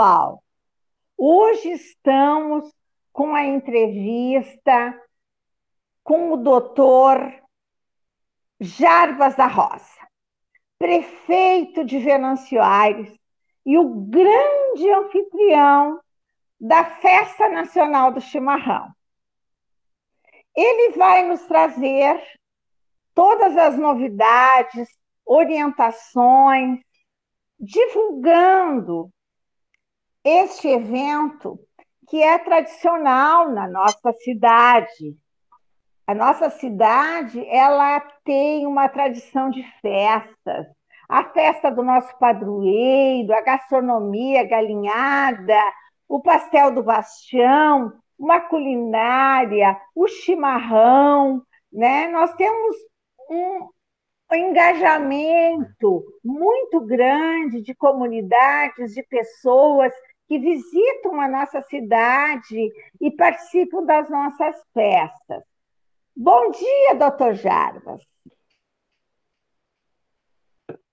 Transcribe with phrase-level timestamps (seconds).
[0.00, 0.42] pessoal,
[1.14, 2.74] hoje estamos
[3.12, 4.98] com a entrevista
[6.02, 7.18] com o doutor
[8.58, 10.00] Jarbas da Roça,
[10.78, 13.14] prefeito de Venâncio Aires
[13.66, 16.00] e o grande anfitrião
[16.58, 18.90] da Festa Nacional do Chimarrão.
[20.56, 22.22] Ele vai nos trazer
[23.14, 24.88] todas as novidades,
[25.26, 26.80] orientações,
[27.58, 29.12] divulgando
[30.24, 31.58] este evento
[32.08, 35.16] que é tradicional na nossa cidade.
[36.06, 40.66] A nossa cidade, ela tem uma tradição de festas.
[41.08, 45.60] A festa do nosso padroeiro, a gastronomia galinhada,
[46.08, 51.42] o pastel do bastião, uma culinária, o chimarrão,
[51.72, 52.08] né?
[52.08, 52.76] Nós temos
[53.30, 53.68] um,
[54.36, 59.92] engajamento muito grande de comunidades, de pessoas
[60.30, 65.42] que visitam a nossa cidade e participam das nossas festas.
[66.14, 68.00] Bom dia, doutor Jarbas.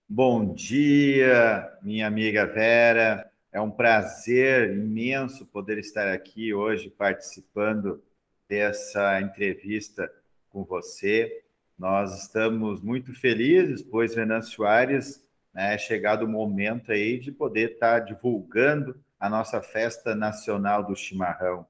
[0.09, 3.31] Bom dia, minha amiga Vera.
[3.52, 8.03] É um prazer imenso poder estar aqui hoje participando
[8.49, 10.11] dessa entrevista
[10.49, 11.43] com você.
[11.77, 17.73] Nós estamos muito felizes, pois Venâncio Aires né, é chegado o momento aí de poder
[17.73, 21.65] estar divulgando a nossa Festa Nacional do Chimarrão,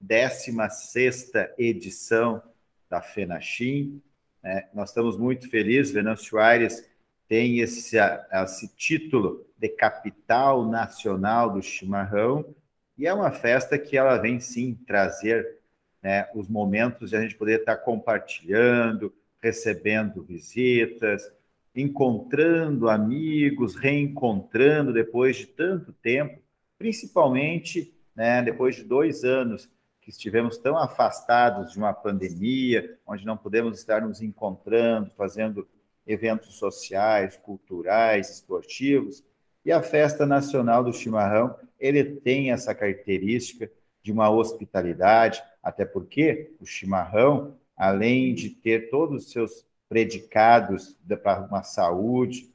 [0.00, 2.42] 16 edição
[2.88, 4.02] da FENACHIM.
[4.42, 4.68] Né?
[4.74, 6.88] Nós estamos muito felizes, Venâncio Aires
[7.28, 12.54] tem esse, esse título de capital nacional do chimarrão,
[12.96, 15.58] e é uma festa que ela vem sim trazer
[16.02, 21.28] né, os momentos de a gente poder estar compartilhando, recebendo visitas,
[21.74, 26.40] encontrando amigos, reencontrando depois de tanto tempo,
[26.84, 29.70] principalmente né, depois de dois anos
[30.02, 35.66] que estivemos tão afastados de uma pandemia, onde não podemos estar nos encontrando, fazendo
[36.06, 39.24] eventos sociais, culturais, esportivos.
[39.64, 43.70] E a Festa Nacional do Chimarrão, ele tem essa característica
[44.02, 51.46] de uma hospitalidade, até porque o chimarrão além de ter todos os seus predicados para
[51.46, 52.53] uma saúde,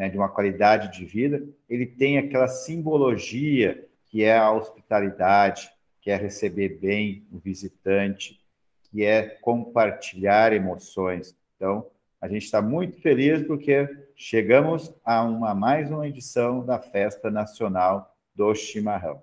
[0.00, 6.10] né, de uma qualidade de vida, ele tem aquela simbologia que é a hospitalidade, que
[6.10, 8.40] é receber bem o visitante,
[8.84, 11.36] que é compartilhar emoções.
[11.54, 11.86] Então,
[12.18, 18.16] a gente está muito feliz porque chegamos a uma mais uma edição da Festa Nacional
[18.34, 19.20] do Chimarrão.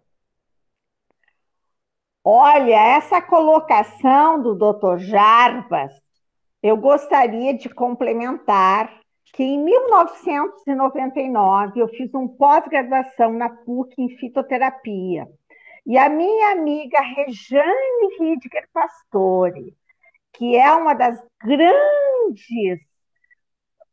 [2.23, 4.99] Olha, essa colocação do Dr.
[4.99, 5.91] Jarbas,
[6.61, 15.27] eu gostaria de complementar que em 1999 eu fiz um pós-graduação na PUC em fitoterapia.
[15.85, 19.73] E a minha amiga Rejane Hidger Pastore,
[20.33, 22.79] que é uma das grandes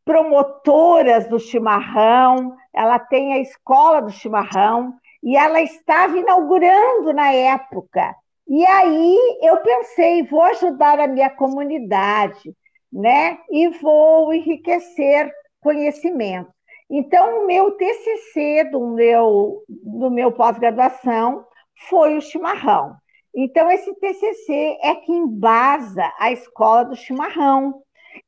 [0.04, 8.14] promotoras do chimarrão, ela tem a escola do chimarrão, e ela estava inaugurando na época.
[8.46, 12.54] E aí eu pensei, vou ajudar a minha comunidade,
[12.94, 13.38] né?
[13.50, 16.50] E vou enriquecer conhecimento.
[16.88, 21.44] Então, o meu TCC do meu, do meu pós-graduação
[21.88, 22.94] foi o chimarrão.
[23.34, 27.82] Então, esse TCC é que embasa a escola do chimarrão,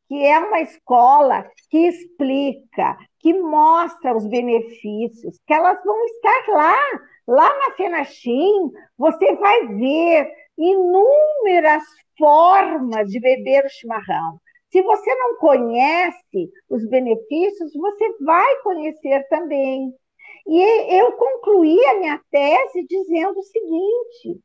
[0.08, 6.76] que é uma escola que explica, que mostra os benefícios, que elas vão estar lá
[7.26, 11.82] Lá na Fenachim, você vai ver inúmeras
[12.16, 14.40] formas de beber o chimarrão.
[14.70, 19.94] Se você não conhece os benefícios, você vai conhecer também.
[20.46, 24.40] E eu concluí a minha tese dizendo o seguinte: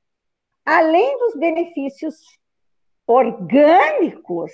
[0.66, 2.16] além dos benefícios
[3.06, 4.52] orgânicos,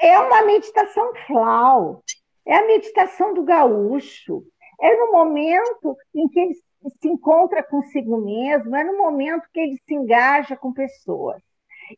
[0.00, 2.02] é uma meditação flau,
[2.46, 4.44] é a meditação do gaúcho,
[4.80, 9.78] é no momento em que ele se encontra consigo mesmo, é no momento que ele
[9.86, 11.42] se engaja com pessoas.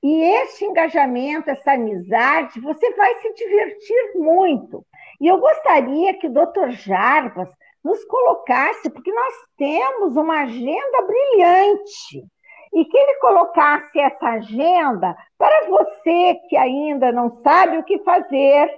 [0.03, 4.85] E este engajamento, essa amizade, você vai se divertir muito.
[5.21, 6.71] E eu gostaria que o Dr.
[6.71, 7.49] Jarbas
[7.83, 12.27] nos colocasse, porque nós temos uma agenda brilhante,
[12.75, 18.71] e que ele colocasse essa agenda para você que ainda não sabe o que fazer,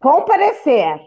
[0.00, 0.98] comparecer.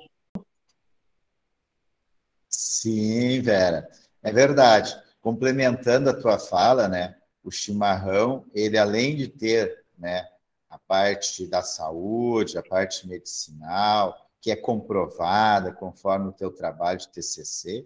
[2.49, 3.89] Sim, Vera.
[4.21, 4.95] É verdade.
[5.21, 7.15] Complementando a tua fala, né?
[7.43, 10.27] O chimarrão, ele além de ter, né,
[10.69, 17.09] a parte da saúde, a parte medicinal, que é comprovada conforme o teu trabalho de
[17.09, 17.85] TCC,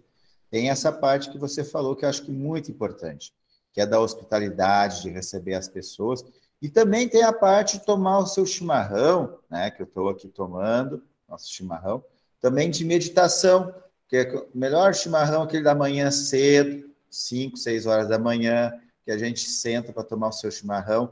[0.50, 3.34] tem essa parte que você falou que eu acho que é muito importante,
[3.72, 6.24] que é da hospitalidade, de receber as pessoas.
[6.60, 10.28] E também tem a parte de tomar o seu chimarrão, né, que eu estou aqui
[10.28, 12.02] tomando, nosso chimarrão,
[12.40, 13.74] também de meditação,
[14.08, 18.72] que é o melhor chimarrão aquele da manhã cedo, 5, 6 horas da manhã,
[19.08, 21.10] que a gente senta para tomar o seu chimarrão,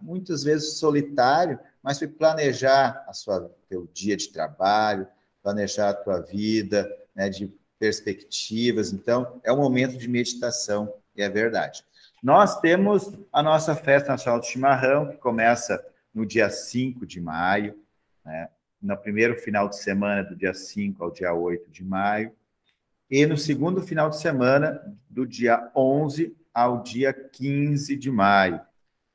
[0.00, 5.06] muitas vezes solitário, mas para planejar a sua teu dia de trabalho,
[5.42, 8.90] planejar a tua vida, né, de perspectivas.
[8.90, 11.84] Então, é um momento de meditação, e é verdade.
[12.22, 15.84] Nós temos a nossa Festa Nacional do Chimarrão, que começa
[16.14, 17.78] no dia 5 de maio,
[18.24, 18.48] né?
[18.80, 22.32] no primeiro final de semana, do dia 5 ao dia 8 de maio,
[23.10, 24.80] e no segundo final de semana,
[25.10, 28.58] do dia 11 ao dia 15 de maio.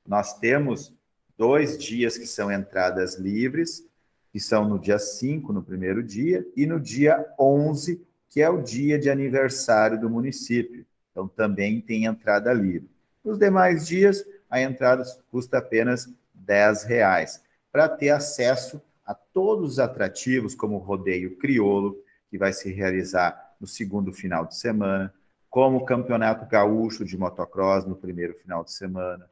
[0.06, 0.96] Nós temos
[1.36, 3.84] dois dias que são entradas livres,
[4.32, 8.00] que são no dia 5, no primeiro dia, e no dia 11,
[8.30, 10.86] que é o dia de aniversário do município.
[11.10, 12.88] Então, também tem entrada livre.
[13.26, 16.06] Nos demais dias, a entrada custa apenas
[16.48, 17.42] R$ reais
[17.72, 21.98] para ter acesso a todos os atrativos, como o rodeio crioulo,
[22.30, 25.12] que vai se realizar no segundo final de semana,
[25.52, 29.30] como o campeonato gaúcho de motocross no primeiro final de semana,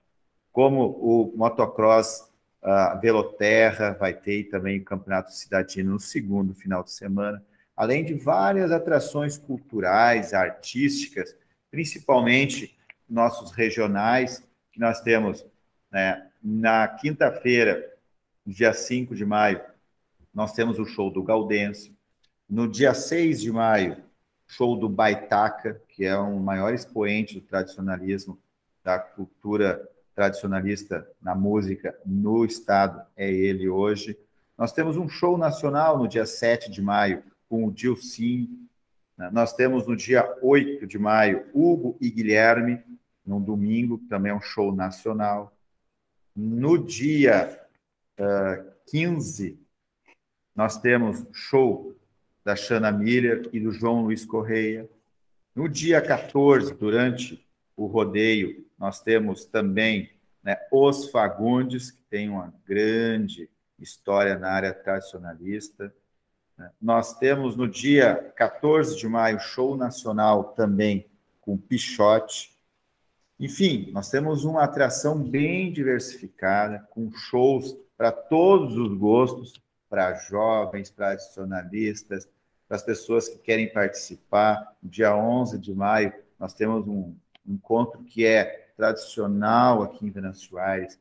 [0.51, 2.30] como o motocross
[2.62, 7.42] uh, Veloterra vai ter também o campeonato cidadino no segundo final de semana,
[7.74, 11.33] além de várias atrações culturais, artísticas,
[11.71, 12.77] principalmente
[13.10, 14.44] nossos regionais,
[14.74, 15.45] que nós temos
[15.89, 17.81] né, na quinta-feira,
[18.45, 19.62] dia 5 de maio,
[20.33, 21.95] nós temos o show do Gaudêncio.
[22.50, 24.09] No dia 6 de maio,
[24.50, 28.38] show do Baitaca, que é um maior expoente do tradicionalismo,
[28.84, 34.18] da cultura tradicionalista na música no estado, é ele hoje.
[34.57, 38.68] Nós temos um show nacional no dia 7 de maio, com o Dilcim.
[39.16, 39.30] Né?
[39.31, 42.84] Nós temos no dia 8 de maio, Hugo e Guilherme,
[43.25, 45.56] num domingo, também é um show nacional.
[46.36, 47.62] No dia
[48.19, 49.60] uh, 15,
[50.56, 51.95] nós temos show
[52.50, 54.90] da Shana Miller e do João Luiz Correia.
[55.54, 57.48] No dia 14, durante
[57.78, 60.10] o rodeio, nós temos também
[60.44, 63.48] né, Os Fagundes, que tem uma grande
[63.78, 65.94] história na área tradicionalista.
[66.57, 66.72] Né.
[66.81, 71.06] Nós temos no dia 14 de maio, show nacional também
[71.42, 72.57] com Pichote.
[73.40, 79.54] Enfim, nós temos uma atração bem diversificada, com shows para todos os gostos,
[79.88, 82.28] para jovens, para tradicionalistas,
[82.69, 84.75] para as pessoas que querem participar.
[84.81, 91.00] Dia 11 de maio, nós temos um encontro que é tradicional aqui em Venâncio Aires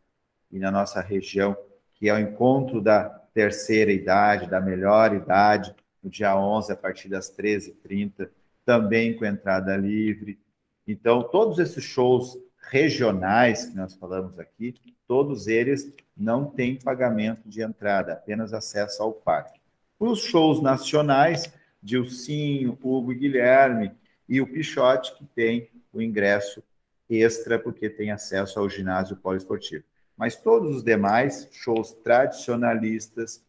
[0.50, 1.54] e na nossa região,
[1.94, 3.04] que é o encontro da
[3.34, 8.30] terceira idade, da melhor idade, no dia 11, a partir das 13h30,
[8.64, 10.38] também com entrada livre.
[10.86, 12.38] Então, todos esses shows
[12.70, 14.74] regionais que nós falamos aqui,
[15.06, 19.60] todos eles não têm pagamento de entrada, apenas acesso ao parque.
[20.00, 21.52] Os shows nacionais,
[21.82, 23.92] Dilcinho, Hugo e Guilherme
[24.28, 26.62] e o Pichote, que tem o ingresso
[27.08, 29.84] extra, porque tem acesso ao ginásio poliesportivo.
[30.16, 33.42] Mas todos os demais shows tradicionalistas,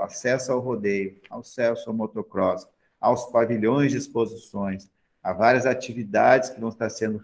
[0.00, 2.66] acesso ao rodeio, acesso ao motocross,
[3.00, 4.90] aos pavilhões de exposições,
[5.22, 7.20] a várias atividades que vão estar sendo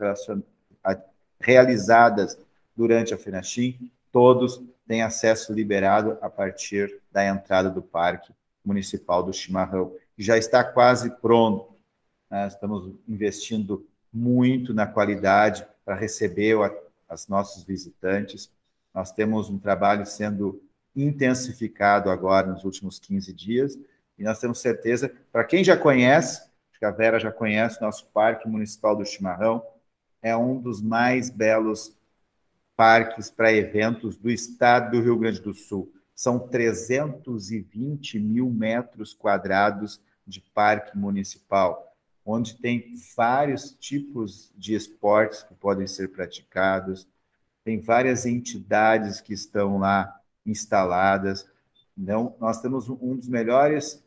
[1.40, 2.38] realizadas
[2.76, 8.32] durante a FENACHIM, todos têm acesso liberado a partir da entrada do Parque
[8.64, 11.76] Municipal do Chimarrão, já está quase pronto.
[12.30, 16.56] Nós estamos investindo muito na qualidade para receber
[17.10, 18.50] os nossos visitantes.
[18.92, 20.60] Nós temos um trabalho sendo
[20.94, 23.78] intensificado agora nos últimos 15 dias
[24.18, 28.06] e nós temos certeza, para quem já conhece, acho que a Vera já conhece, nosso
[28.06, 29.62] Parque Municipal do Chimarrão
[30.20, 31.96] é um dos mais belos
[32.76, 35.92] parques para eventos do estado do Rio Grande do Sul.
[36.14, 45.54] São 320 mil metros quadrados de parque municipal, onde tem vários tipos de esportes que
[45.54, 47.08] podem ser praticados,
[47.64, 51.46] tem várias entidades que estão lá instaladas.
[51.96, 54.04] Então, nós temos um dos melhores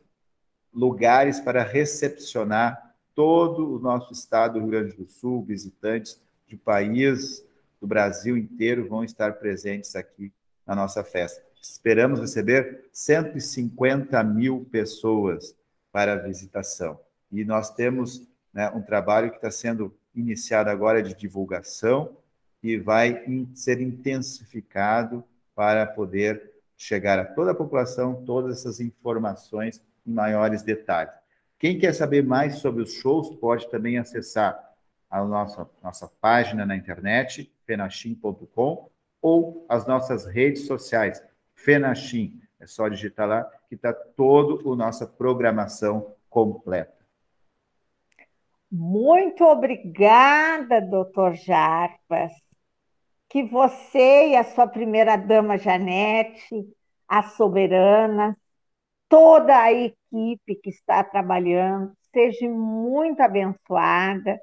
[0.72, 7.44] lugares para recepcionar todo o nosso estado do Rio Grande do Sul, visitantes de país
[7.80, 10.32] do Brasil inteiro vão estar presentes aqui
[10.66, 11.42] na nossa festa.
[11.60, 15.54] Esperamos receber 150 mil pessoas
[15.92, 16.98] para a visitação.
[17.30, 22.16] E nós temos né, um trabalho que está sendo iniciado agora de divulgação
[22.62, 25.22] e vai ser intensificado
[25.54, 31.12] para poder chegar a toda a população todas essas informações em maiores detalhes.
[31.58, 34.72] Quem quer saber mais sobre os shows pode também acessar
[35.08, 41.22] a nossa, nossa página na internet, fenachim.com, ou as nossas redes sociais,
[41.54, 42.40] Fenachim.
[42.58, 46.92] É só digitar lá que está toda a nossa programação completa.
[48.70, 52.32] Muito obrigada, doutor Jarpas.
[53.30, 56.68] Que você e a sua primeira-dama Janete,
[57.08, 58.36] a soberana,
[59.08, 64.38] toda a equipe que está trabalhando, seja muito abençoada,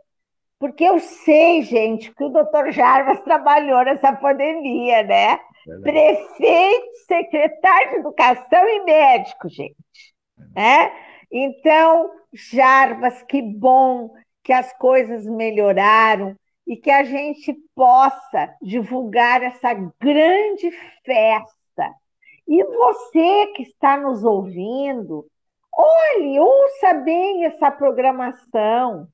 [0.57, 5.39] porque eu sei, gente, que o doutor Jarvas trabalhou nessa pandemia, né?
[5.81, 9.75] Prefeito, secretário de Educação e médico, gente.
[10.55, 10.91] Né?
[11.31, 14.11] Então, Jarbas, que bom
[14.43, 16.35] que as coisas melhoraram
[16.65, 20.71] e que a gente possa divulgar essa grande
[21.03, 21.93] festa.
[22.47, 25.25] E você que está nos ouvindo,
[25.71, 29.07] olhe, ouça bem essa programação.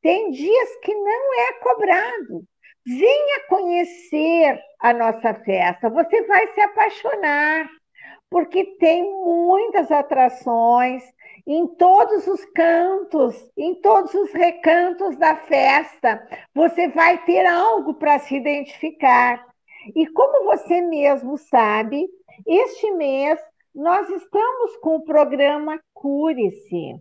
[0.00, 2.44] Tem dias que não é cobrado.
[2.84, 7.68] Venha conhecer a nossa festa, você vai se apaixonar,
[8.28, 11.02] porque tem muitas atrações,
[11.46, 18.18] em todos os cantos, em todos os recantos da festa, você vai ter algo para
[18.18, 19.44] se identificar.
[19.94, 22.08] E como você mesmo sabe,
[22.46, 23.40] este mês
[23.74, 26.94] nós estamos com o programa Cure-se.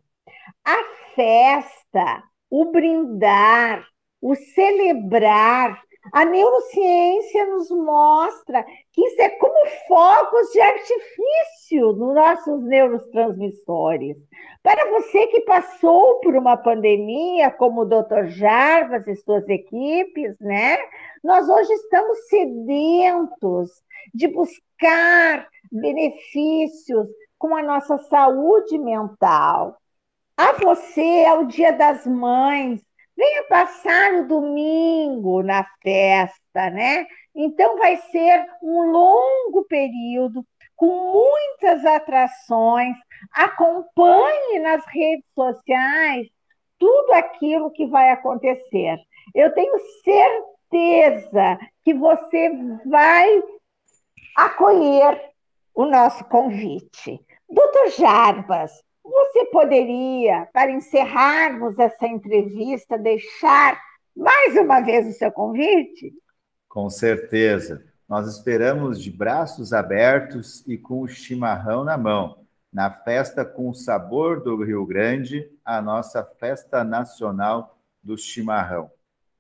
[0.66, 0.84] A
[1.16, 3.86] festa, o brindar,
[4.22, 12.63] o celebrar, a neurociência nos mostra que isso é como focos de artifício nos nossos
[12.63, 14.18] neurotransmissores.
[14.63, 18.28] Para você que passou por uma pandemia, como o Dr.
[18.28, 20.78] Jarvas e suas equipes, né?
[21.24, 23.70] Nós hoje estamos sedentos
[24.13, 29.78] de buscar benefícios com a nossa saúde mental.
[30.36, 32.82] A você é o Dia das Mães,
[33.15, 37.06] Venha passar o domingo na festa, né?
[37.36, 42.96] Então vai ser um longo período com muitas atrações.
[43.34, 46.27] Acompanhe nas redes sociais
[46.80, 48.98] tudo aquilo que vai acontecer.
[49.36, 52.50] Eu tenho certeza que você
[52.86, 53.44] vai
[54.36, 55.32] acolher
[55.75, 57.24] o nosso convite.
[57.48, 58.72] Doutor Jarbas,
[59.03, 63.81] você poderia, para encerrarmos essa entrevista, deixar
[64.15, 66.13] mais uma vez o seu convite?
[66.67, 67.84] Com certeza.
[68.08, 73.74] Nós esperamos de braços abertos e com o chimarrão na mão, na festa com o
[73.74, 78.91] sabor do Rio Grande, a nossa festa nacional do chimarrão.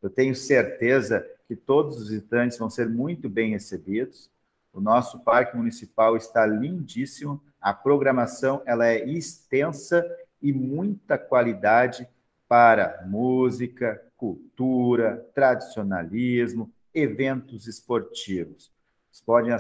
[0.01, 4.29] Eu tenho certeza que todos os visitantes vão ser muito bem recebidos.
[4.71, 10.03] O nosso parque municipal está lindíssimo a programação ela é extensa
[10.41, 12.07] e muita qualidade
[12.47, 18.71] para música, cultura, tradicionalismo, eventos esportivos.
[19.09, 19.53] Vocês podem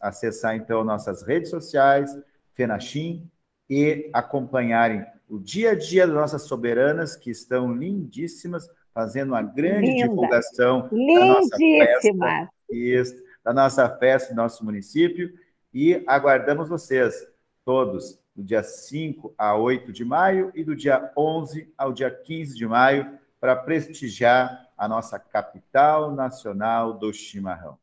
[0.00, 2.16] acessar, então nossas redes sociais,
[2.52, 3.28] Fenachim,
[3.68, 9.92] e acompanharem o dia a dia das nossas soberanas, que estão lindíssimas, fazendo uma grande
[9.92, 10.08] Linda.
[10.08, 15.32] divulgação da nossa festa, da nossa festa do nosso município,
[15.72, 17.29] e aguardamos vocês
[17.64, 22.56] todos, do dia 5 a 8 de maio e do dia 11 ao dia 15
[22.56, 27.78] de maio, para prestigiar a nossa capital nacional do chimarrão.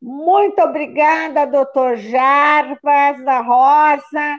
[0.00, 4.38] Muito obrigada, doutor Jarbas da Rosa,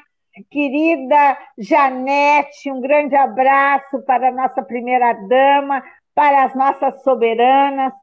[0.50, 5.84] querida Janete, um grande abraço para a nossa primeira-dama,
[6.14, 7.94] para as nossas soberanas,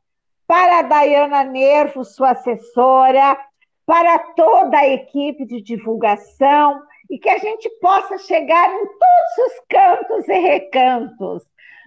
[0.47, 3.39] para a Dayana Nervo, sua assessora,
[3.87, 9.61] para toda a equipe de divulgação e que a gente possa chegar em todos os
[9.69, 11.43] cantos e recantos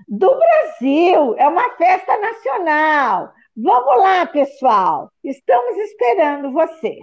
[0.08, 1.36] do Brasil.
[1.38, 3.32] É uma festa nacional.
[3.56, 5.12] Vamos lá, pessoal.
[5.24, 7.00] Estamos esperando você.